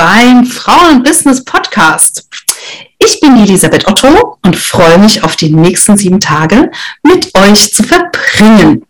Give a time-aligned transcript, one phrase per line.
[0.00, 2.26] beim Frauen Business Podcast.
[2.98, 6.70] Ich bin Elisabeth Otto und freue mich auf die nächsten sieben Tage
[7.02, 8.86] mit euch zu verbringen.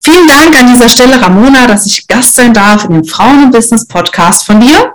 [0.00, 3.88] Vielen Dank an dieser Stelle, Ramona, dass ich Gast sein darf in dem Frauen Business
[3.88, 4.94] Podcast von dir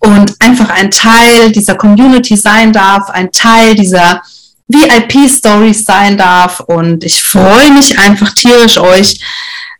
[0.00, 4.20] und einfach ein Teil dieser Community sein darf, ein Teil dieser
[4.68, 6.60] VIP-Stories sein darf.
[6.60, 9.18] Und ich freue mich einfach tierisch, euch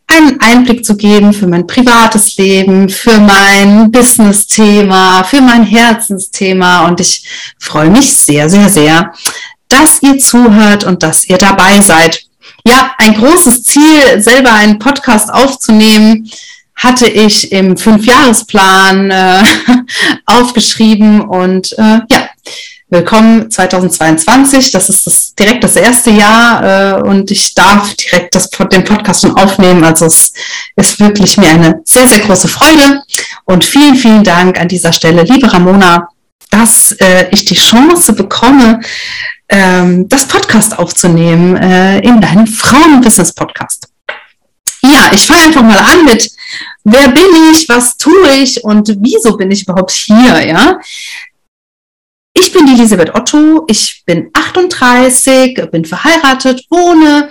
[0.06, 6.86] einen Einblick zu geben für mein privates Leben, für mein Business-Thema, für mein Herzensthema.
[6.86, 7.24] Und ich
[7.58, 9.12] freue mich sehr, sehr, sehr,
[9.68, 12.22] dass ihr zuhört und dass ihr dabei seid.
[12.64, 16.30] Ja, ein großes Ziel, selber einen Podcast aufzunehmen,
[16.76, 19.42] hatte ich im Fünfjahresplan äh,
[20.26, 21.22] aufgeschrieben.
[21.22, 22.28] Und äh, ja,
[22.94, 24.70] Willkommen 2022.
[24.70, 29.22] Das ist das, direkt das erste Jahr äh, und ich darf direkt das, den Podcast
[29.22, 29.82] schon aufnehmen.
[29.82, 30.32] Also es
[30.76, 33.02] ist wirklich mir eine sehr, sehr große Freude.
[33.46, 36.06] Und vielen, vielen Dank an dieser Stelle, liebe Ramona,
[36.50, 38.78] dass äh, ich die Chance bekomme,
[39.48, 43.88] ähm, das Podcast aufzunehmen äh, in deinem Frauen-Business-Podcast.
[44.82, 46.30] Ja, ich fange einfach mal an mit,
[46.84, 50.78] wer bin ich, was tue ich und wieso bin ich überhaupt hier, ja?
[52.36, 57.30] Ich bin die Elisabeth Otto, ich bin 38, bin verheiratet, wohne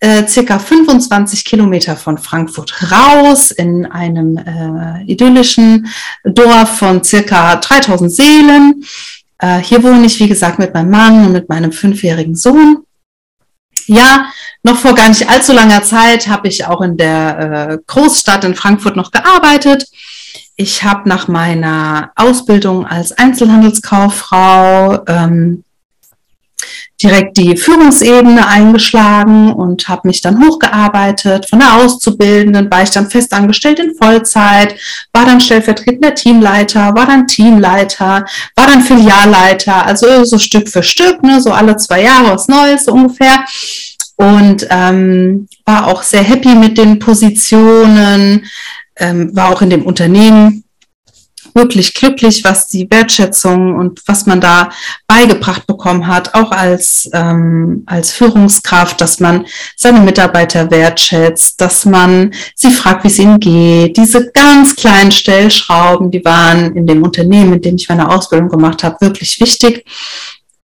[0.00, 5.88] äh, circa 25 Kilometer von Frankfurt raus in einem äh, idyllischen
[6.24, 8.84] Dorf von circa 3000 Seelen.
[9.38, 12.84] Äh, hier wohne ich, wie gesagt, mit meinem Mann und mit meinem fünfjährigen Sohn.
[13.86, 14.30] Ja,
[14.62, 18.54] noch vor gar nicht allzu langer Zeit habe ich auch in der äh, Großstadt in
[18.54, 19.84] Frankfurt noch gearbeitet
[20.60, 25.62] ich habe nach meiner Ausbildung als Einzelhandelskauffrau ähm,
[27.00, 31.48] direkt die Führungsebene eingeschlagen und habe mich dann hochgearbeitet.
[31.48, 34.74] Von der Auszubildenden war ich dann festangestellt in Vollzeit,
[35.12, 38.24] war dann stellvertretender Teamleiter, war dann Teamleiter,
[38.56, 42.88] war dann Filialleiter, also so Stück für Stück, ne, so alle zwei Jahre was Neues
[42.88, 43.44] ungefähr.
[44.16, 48.44] Und ähm, war auch sehr happy mit den Positionen,
[48.98, 50.64] ähm, war auch in dem Unternehmen
[51.54, 54.70] wirklich glücklich, was die Wertschätzung und was man da
[55.06, 62.32] beigebracht bekommen hat, auch als, ähm, als Führungskraft, dass man seine Mitarbeiter wertschätzt, dass man
[62.54, 63.96] sie fragt, wie es ihnen geht.
[63.96, 68.84] Diese ganz kleinen Stellschrauben, die waren in dem Unternehmen, in dem ich meine Ausbildung gemacht
[68.84, 69.84] habe, wirklich wichtig.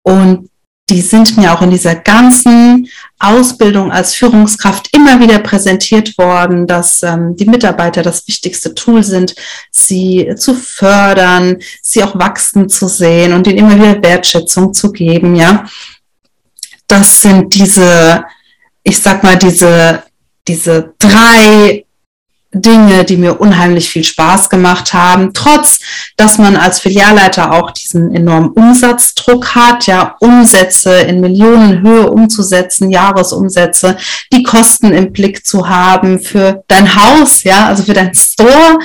[0.03, 0.51] Und
[0.91, 7.03] die sind mir auch in dieser ganzen Ausbildung als Führungskraft immer wieder präsentiert worden, dass
[7.03, 9.35] ähm, die Mitarbeiter das wichtigste Tool sind,
[9.71, 15.37] sie zu fördern, sie auch wachsen zu sehen und ihnen immer wieder Wertschätzung zu geben,
[15.37, 15.65] ja.
[16.87, 18.25] Das sind diese,
[18.83, 20.03] ich sag mal, diese,
[20.47, 21.84] diese drei
[22.55, 25.81] Dinge, die mir unheimlich viel Spaß gemacht haben, trotz
[26.17, 33.97] dass man als Filialleiter auch diesen enormen Umsatzdruck hat, ja, Umsätze in Millionenhöhe umzusetzen, Jahresumsätze,
[34.33, 38.79] die Kosten im Blick zu haben für dein Haus, ja, also für dein Store,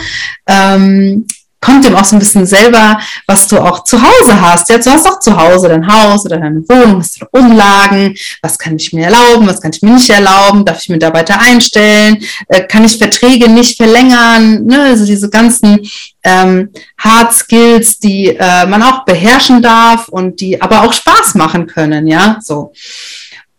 [0.47, 1.25] ähm,
[1.61, 4.69] kommt dem auch so ein bisschen selber, was du auch zu Hause hast.
[4.69, 8.57] Ja, du hast auch zu Hause dein Haus oder deine Wohnung, hast du Umlagen, was
[8.57, 12.63] kann ich mir erlauben, was kann ich mir nicht erlauben, darf ich Mitarbeiter einstellen, äh,
[12.63, 14.83] kann ich Verträge nicht verlängern, ne?
[14.83, 15.79] also diese ganzen
[16.23, 21.67] ähm, Hard Skills, die äh, man auch beherrschen darf und die aber auch Spaß machen
[21.67, 22.71] können, ja, so.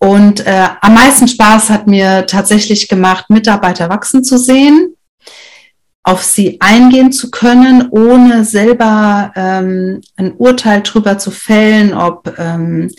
[0.02, 4.94] Und äh, am meisten Spaß hat mir tatsächlich gemacht, Mitarbeiter wachsen zu sehen,
[6.02, 12.90] auf sie eingehen zu können, ohne selber ähm, ein Urteil darüber zu fällen, ob ähm,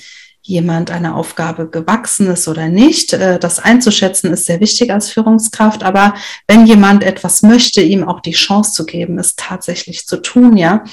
[0.44, 3.14] jemand einer Aufgabe gewachsen ist oder nicht.
[3.14, 6.14] Äh, das einzuschätzen ist sehr wichtig als Führungskraft, aber
[6.48, 10.84] wenn jemand etwas möchte, ihm auch die Chance zu geben, es tatsächlich zu tun, ja.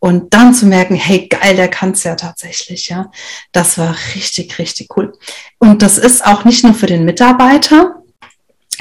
[0.00, 3.10] Und dann zu merken, hey, geil, der kann es ja tatsächlich, ja.
[3.50, 5.12] Das war richtig, richtig cool.
[5.58, 8.02] Und das ist auch nicht nur für den Mitarbeiter,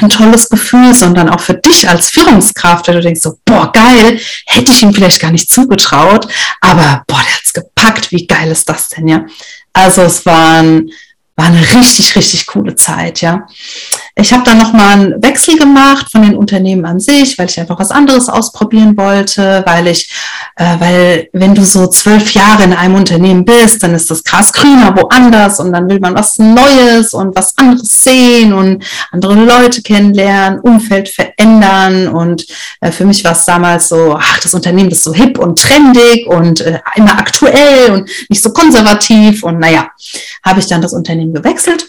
[0.01, 4.19] ein tolles Gefühl, sondern auch für dich als Führungskraft, wenn du denkst so, boah, geil,
[4.45, 6.27] hätte ich ihm vielleicht gar nicht zugetraut,
[6.61, 9.25] aber boah, der hat's gepackt, wie geil ist das denn, ja?
[9.73, 10.89] Also es waren
[11.37, 13.45] war eine richtig, richtig coole Zeit, ja.
[14.15, 17.79] Ich habe dann nochmal einen Wechsel gemacht von den Unternehmen an sich, weil ich einfach
[17.79, 20.11] was anderes ausprobieren wollte, weil ich,
[20.55, 24.51] äh, weil wenn du so zwölf Jahre in einem Unternehmen bist, dann ist das Gras
[24.51, 29.83] grüner woanders und dann will man was Neues und was anderes sehen und andere Leute
[29.83, 32.47] kennenlernen, Umfeld verändern und
[32.81, 36.25] äh, für mich war es damals so, ach, das Unternehmen ist so hip und trendig
[36.25, 39.91] und äh, immer aktuell und nicht so konservativ und naja,
[40.43, 41.87] habe ich dann das Unternehmen gewechselt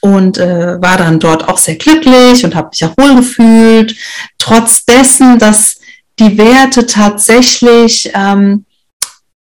[0.00, 3.94] und äh, war dann dort auch sehr glücklich und habe mich auch wohl gefühlt,
[4.38, 5.78] trotz dessen, dass
[6.18, 8.64] die Werte tatsächlich ähm,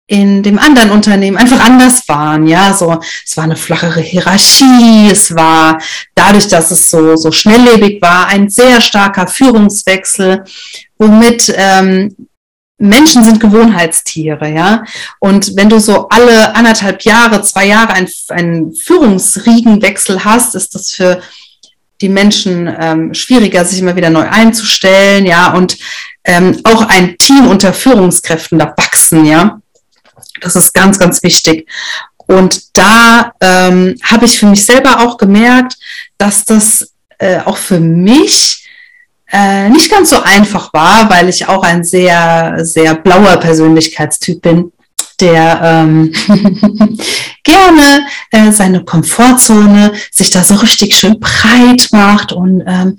[0.08, 2.46] in dem anderen Unternehmen einfach anders waren.
[2.46, 5.80] Ja, so es war eine flachere Hierarchie, es war
[6.14, 10.44] dadurch, dass es so so schnelllebig war, ein sehr starker Führungswechsel,
[11.00, 12.16] womit ähm,
[12.78, 14.84] Menschen sind Gewohnheitstiere, ja.
[15.20, 21.22] Und wenn du so alle anderthalb Jahre, zwei Jahre einen, Führungsriegenwechsel hast, ist das für
[22.02, 25.54] die Menschen ähm, schwieriger, sich immer wieder neu einzustellen, ja.
[25.54, 25.78] Und
[26.26, 29.62] ähm, auch ein Team unter Führungskräften da wachsen, ja.
[30.42, 31.70] Das ist ganz, ganz wichtig.
[32.28, 35.78] Und da ähm, habe ich für mich selber auch gemerkt,
[36.18, 38.65] dass das äh, auch für mich
[39.32, 44.72] äh, nicht ganz so einfach war, weil ich auch ein sehr, sehr blauer Persönlichkeitstyp bin,
[45.20, 46.14] der ähm,
[47.44, 52.98] gerne äh, seine Komfortzone sich da so richtig schön breit macht und ähm,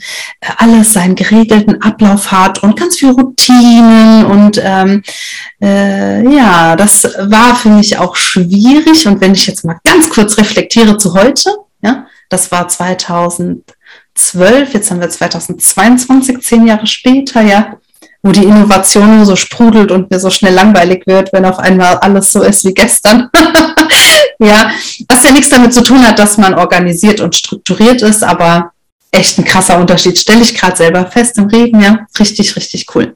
[0.56, 5.02] alles seinen geregelten Ablauf hat und ganz viel Routinen und ähm,
[5.60, 9.06] äh, ja, das war für mich auch schwierig.
[9.06, 13.62] Und wenn ich jetzt mal ganz kurz reflektiere zu heute, ja, das war 2000
[14.16, 17.76] 2012, jetzt haben wir 2022, zehn Jahre später, ja,
[18.22, 21.98] wo die Innovation nur so sprudelt und mir so schnell langweilig wird, wenn auf einmal
[21.98, 23.30] alles so ist wie gestern.
[24.40, 24.70] ja,
[25.08, 28.72] was ja nichts damit zu tun hat, dass man organisiert und strukturiert ist, aber
[29.12, 33.14] echt ein krasser Unterschied, stelle ich gerade selber fest im Reden, ja, richtig, richtig cool.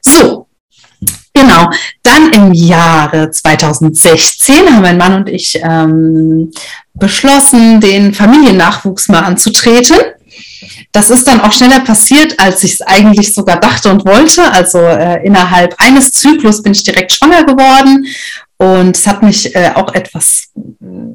[0.00, 0.46] So,
[1.36, 1.68] Genau.
[2.04, 6.52] Dann im Jahre 2016 haben mein Mann und ich ähm,
[6.94, 9.96] beschlossen, den Familiennachwuchs mal anzutreten.
[10.92, 14.50] Das ist dann auch schneller passiert, als ich es eigentlich sogar dachte und wollte.
[14.52, 18.06] Also äh, innerhalb eines Zyklus bin ich direkt schwanger geworden
[18.58, 21.14] und es hat mich äh, auch etwas äh,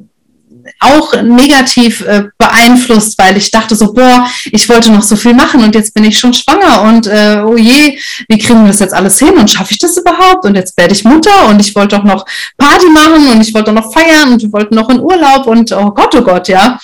[0.78, 5.62] auch negativ äh, beeinflusst, weil ich dachte so, boah, ich wollte noch so viel machen
[5.62, 8.94] und jetzt bin ich schon schwanger und äh, oh je, wie kriegen wir das jetzt
[8.94, 10.44] alles hin und schaffe ich das überhaupt?
[10.44, 12.24] Und jetzt werde ich Mutter und ich wollte auch noch
[12.56, 15.72] Party machen und ich wollte auch noch feiern und wir wollten noch in Urlaub und
[15.72, 16.78] oh Gott, oh Gott, ja.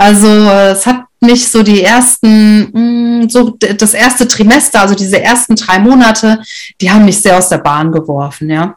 [0.00, 5.20] Also äh, es hat mich so die ersten, mm, so das erste Trimester, also diese
[5.20, 6.40] ersten drei Monate,
[6.80, 8.76] die haben mich sehr aus der Bahn geworfen, ja.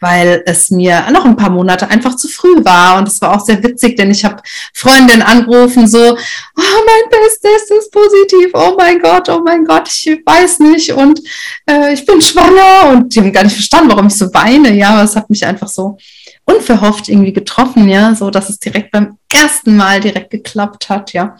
[0.00, 2.96] Weil es mir noch ein paar Monate einfach zu früh war.
[2.96, 4.40] Und es war auch sehr witzig, denn ich habe
[4.72, 6.16] Freundinnen angerufen, so, oh,
[6.56, 10.92] mein Bestes ist positiv, oh mein Gott, oh mein Gott, ich weiß nicht.
[10.92, 11.20] Und
[11.68, 14.88] äh, ich bin schwanger und die haben gar nicht verstanden, warum ich so weine, ja,
[14.88, 15.98] aber es hat mich einfach so
[16.44, 21.36] unverhofft irgendwie getroffen, ja, so dass es direkt beim ersten Mal direkt geklappt hat, ja.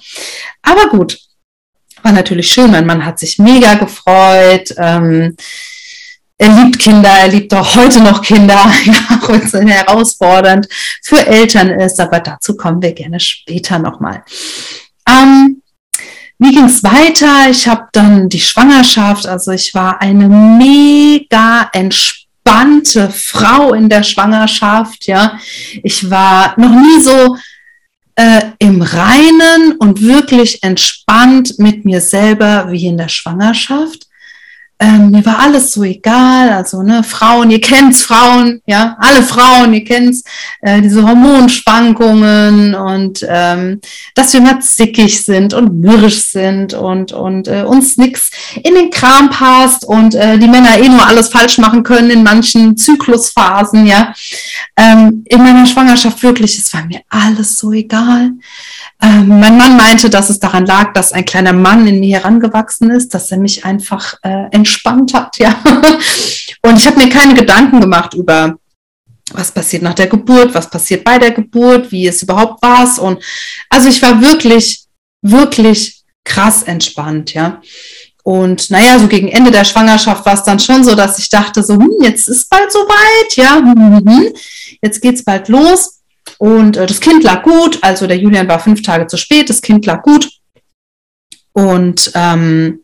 [0.63, 1.19] Aber gut,
[2.03, 2.71] war natürlich schön.
[2.71, 4.75] Mein Mann hat sich mega gefreut.
[4.77, 5.37] Ähm,
[6.39, 8.55] er liebt Kinder, er liebt auch heute noch Kinder,
[8.87, 10.69] ja, auch wenn es herausfordernd
[11.03, 14.25] für Eltern ist, aber dazu kommen wir gerne später nochmal.
[15.07, 15.63] Ähm,
[16.39, 17.51] wie ging es weiter?
[17.51, 24.03] Ich habe dann die Schwangerschaft, also ich war eine mega entspannte entspannte Frau in der
[24.03, 25.39] Schwangerschaft, ja.
[25.83, 27.37] Ich war noch nie so
[28.17, 34.07] äh, im Reinen und wirklich entspannt mit mir selber wie in der Schwangerschaft
[34.83, 36.51] ähm, mir war alles so egal.
[36.51, 40.25] Also, ne, Frauen, ihr kennt's, Frauen, ja, alle Frauen, ihr kennt's,
[40.63, 43.81] äh, diese Hormonschwankungen und ähm,
[44.15, 48.31] dass wir mal zickig sind und mürrisch sind und, und äh, uns nix
[48.63, 52.23] in den Kram passt und äh, die Männer eh nur alles falsch machen können in
[52.23, 54.15] manchen Zyklusphasen, ja.
[54.77, 58.31] Ähm, in meiner Schwangerschaft wirklich, es war mir alles so egal.
[59.03, 62.91] Ähm, mein Mann meinte, dass es daran lag, dass ein kleiner Mann in mir herangewachsen
[62.91, 65.57] ist, dass er mich einfach äh, entspannt hat, ja.
[66.63, 68.57] Und ich habe mir keine Gedanken gemacht über
[69.33, 72.87] was passiert nach der Geburt, was passiert bei der Geburt, wie es überhaupt war.
[73.01, 73.23] Und
[73.69, 74.85] also ich war wirklich,
[75.23, 77.61] wirklich krass entspannt, ja.
[78.23, 81.63] Und naja, so gegen Ende der Schwangerschaft war es dann schon so, dass ich dachte,
[81.63, 84.33] so, hm, jetzt ist bald soweit, ja, hm, hm, hm,
[84.83, 86.00] jetzt geht's bald los.
[86.41, 89.61] Und äh, das Kind lag gut, also der Julian war fünf Tage zu spät, das
[89.61, 90.31] Kind lag gut.
[91.53, 92.81] Und ähm,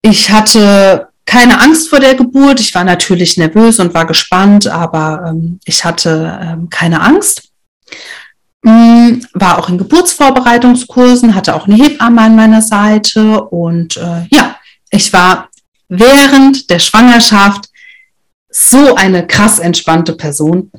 [0.00, 2.60] ich hatte keine Angst vor der Geburt.
[2.60, 7.48] Ich war natürlich nervös und war gespannt, aber ähm, ich hatte ähm, keine Angst.
[8.62, 14.54] Mm, war auch in Geburtsvorbereitungskursen, hatte auch eine Hebamme an meiner Seite und äh, ja,
[14.90, 15.48] ich war
[15.88, 17.64] während der Schwangerschaft
[18.50, 20.70] so eine krass entspannte Person.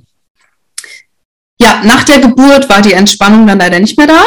[1.62, 4.20] Ja, nach der Geburt war die Entspannung dann leider nicht mehr da.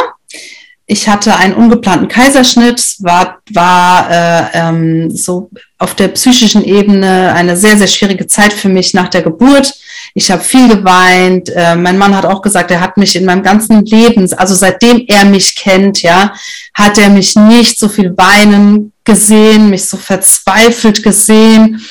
[0.85, 7.57] Ich hatte einen ungeplanten Kaiserschnitt, war, war äh, ähm, so auf der psychischen Ebene eine
[7.57, 9.73] sehr, sehr schwierige Zeit für mich nach der Geburt.
[10.13, 11.49] Ich habe viel geweint.
[11.49, 15.03] Äh, mein Mann hat auch gesagt, er hat mich in meinem ganzen Leben, also seitdem
[15.09, 16.33] er mich kennt, ja,
[16.73, 21.81] hat er mich nicht so viel weinen gesehen, mich so verzweifelt gesehen,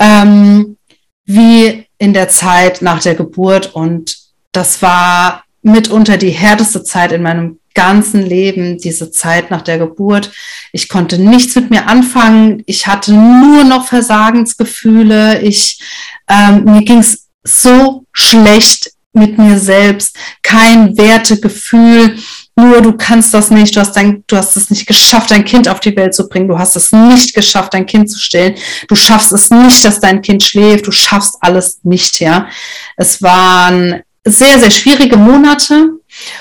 [0.00, 0.76] ähm,
[1.24, 3.76] wie in der Zeit nach der Geburt.
[3.76, 4.21] Und
[4.52, 10.30] das war mitunter die härteste Zeit in meinem ganzen Leben, diese Zeit nach der Geburt.
[10.72, 12.62] Ich konnte nichts mit mir anfangen.
[12.66, 15.40] Ich hatte nur noch Versagensgefühle.
[15.40, 15.80] Ich,
[16.28, 20.16] ähm, mir ging es so schlecht mit mir selbst.
[20.42, 22.16] Kein Wertegefühl.
[22.56, 23.74] Nur du kannst das nicht.
[23.74, 26.48] Du hast dein, du hast es nicht geschafft, dein Kind auf die Welt zu bringen.
[26.48, 28.54] Du hast es nicht geschafft, dein Kind zu stillen.
[28.88, 30.86] Du schaffst es nicht, dass dein Kind schläft.
[30.86, 32.48] Du schaffst alles nicht, ja.
[32.96, 35.90] Es waren sehr, sehr schwierige Monate.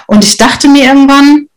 [0.08, 1.48] Und ich dachte mir irgendwann,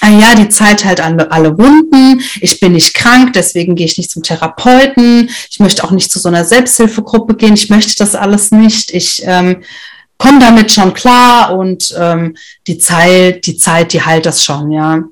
[0.00, 2.22] ah ja, die Zeit halt alle, alle Wunden.
[2.40, 5.30] Ich bin nicht krank, deswegen gehe ich nicht zum Therapeuten.
[5.50, 7.54] Ich möchte auch nicht zu so einer Selbsthilfegruppe gehen.
[7.54, 8.92] Ich möchte das alles nicht.
[8.92, 9.62] Ich ähm,
[10.18, 12.36] komme damit schon klar und ähm,
[12.66, 15.02] die Zeit, die Zeit, die heilt das schon, ja.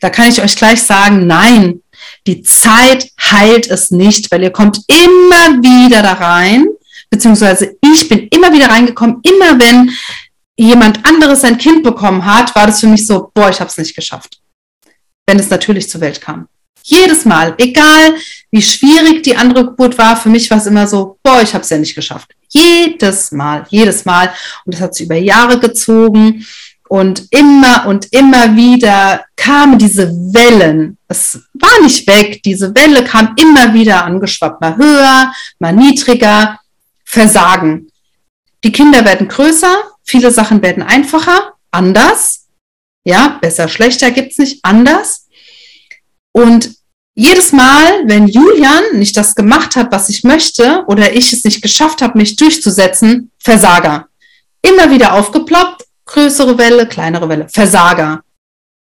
[0.00, 1.80] Da kann ich euch gleich sagen, nein,
[2.26, 6.66] die Zeit heilt es nicht, weil ihr kommt immer wieder da rein
[7.14, 9.90] beziehungsweise ich bin immer wieder reingekommen, immer wenn
[10.56, 13.78] jemand anderes sein Kind bekommen hat, war das für mich so, boah, ich habe es
[13.78, 14.40] nicht geschafft.
[15.26, 16.48] Wenn es natürlich zur Welt kam.
[16.82, 18.16] Jedes Mal, egal
[18.50, 21.62] wie schwierig die andere Geburt war, für mich war es immer so, boah, ich habe
[21.62, 22.34] es ja nicht geschafft.
[22.48, 24.34] Jedes Mal, jedes Mal.
[24.64, 26.44] Und das hat sich über Jahre gezogen.
[26.88, 30.98] Und immer und immer wieder kamen diese Wellen.
[31.08, 32.42] Es war nicht weg.
[32.44, 36.58] Diese Welle kam immer wieder angeschwappt, mal höher, mal niedriger.
[37.14, 37.86] Versagen.
[38.64, 42.48] Die Kinder werden größer, viele Sachen werden einfacher, anders.
[43.04, 45.28] Ja, besser, schlechter gibt's nicht, anders.
[46.32, 46.74] Und
[47.14, 51.62] jedes Mal, wenn Julian nicht das gemacht hat, was ich möchte, oder ich es nicht
[51.62, 54.08] geschafft habe, mich durchzusetzen, Versager.
[54.60, 58.24] Immer wieder aufgeploppt, größere Welle, kleinere Welle, Versager.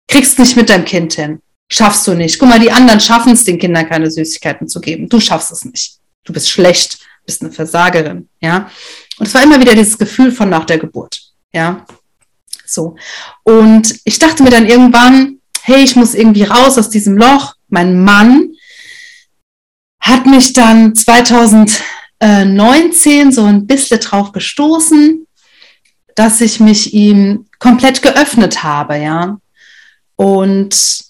[0.09, 1.39] Kriegst nicht mit deinem Kind hin.
[1.71, 2.37] Schaffst du nicht.
[2.39, 5.07] Guck mal, die anderen schaffen es, den Kindern keine Süßigkeiten zu geben.
[5.07, 5.97] Du schaffst es nicht.
[6.27, 8.71] Du bist schlecht bist eine Versagerin, ja.
[9.19, 11.21] Und es war immer wieder dieses Gefühl von nach der Geburt,
[11.53, 11.85] ja.
[12.65, 12.95] So.
[13.43, 17.53] Und ich dachte mir dann irgendwann, hey, ich muss irgendwie raus aus diesem Loch.
[17.67, 18.53] Mein Mann
[19.99, 25.27] hat mich dann 2019 so ein bisschen drauf gestoßen,
[26.15, 29.37] dass ich mich ihm komplett geöffnet habe, ja.
[30.15, 31.03] Und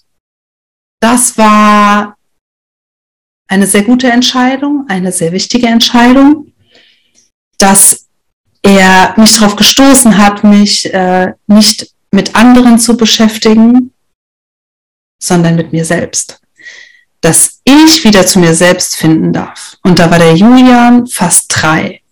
[1.00, 2.17] das war
[3.48, 6.52] eine sehr gute Entscheidung, eine sehr wichtige Entscheidung,
[7.58, 8.06] dass
[8.62, 13.92] er mich darauf gestoßen hat, mich äh, nicht mit anderen zu beschäftigen,
[15.22, 16.40] sondern mit mir selbst.
[17.20, 19.76] Dass ich wieder zu mir selbst finden darf.
[19.82, 22.02] Und da war der Julian fast drei.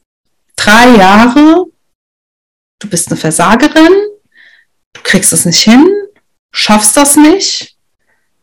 [0.57, 1.66] Drei Jahre,
[2.81, 3.93] du bist eine Versagerin,
[4.95, 5.87] du kriegst es nicht hin,
[6.52, 7.76] schaffst das nicht,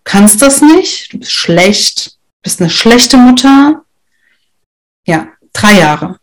[0.04, 3.86] kannst das nicht, du bist schlecht, bist eine schlechte Mutter.
[5.08, 6.20] Ja, drei Jahre.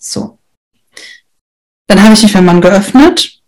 [0.00, 0.38] So.
[1.88, 3.42] Dann habe ich mich für meinen Mann geöffnet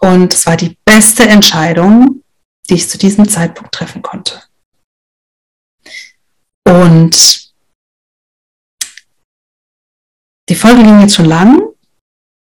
[0.00, 2.22] und es war die beste Entscheidung,
[2.68, 4.42] die ich zu diesem Zeitpunkt treffen konnte.
[6.66, 7.52] Und
[10.48, 11.62] die Folge ging jetzt schon lang,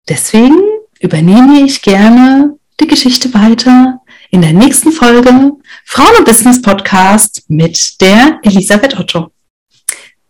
[0.07, 0.61] deswegen
[0.99, 5.51] übernehme ich gerne die Geschichte weiter in der nächsten Folge
[5.85, 9.31] Frauen und Business Podcast mit der Elisabeth Otto.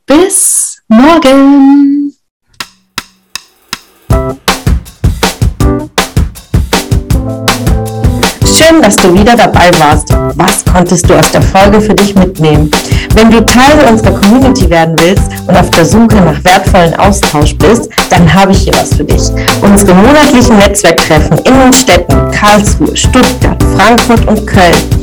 [0.06, 2.14] Bis morgen!
[8.46, 10.10] Schön, dass du wieder dabei warst.
[10.36, 12.70] Was konntest du aus der Folge für dich mitnehmen?
[13.14, 17.90] Wenn du Teil unserer Community werden willst und auf der Suche nach wertvollen Austausch bist,
[18.10, 19.22] dann habe ich hier was für dich.
[19.62, 25.03] Unsere monatlichen Netzwerktreffen in den Städten Karlsruhe, Stuttgart, Frankfurt und Köln.